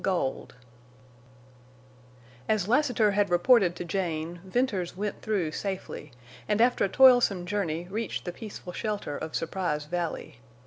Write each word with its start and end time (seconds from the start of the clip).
GOLD 0.03 0.55
As 2.49 2.67
Lassiter 2.67 3.11
had 3.11 3.29
reported 3.29 3.75
to 3.75 3.85
Jane, 3.85 4.39
Venters 4.43 4.97
"went 4.97 5.21
through" 5.21 5.51
safely, 5.51 6.11
and 6.49 6.59
after 6.59 6.83
a 6.83 6.89
toilsome 6.89 7.45
journey 7.45 7.85
reached 7.87 8.25
the 8.25 8.31
peaceful 8.33 8.73
shelter 8.73 9.15
of 9.15 9.35
Surprise 9.35 9.85
Valley. 9.85 10.39